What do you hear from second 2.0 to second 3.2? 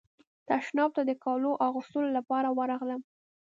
لپاره ورغلم.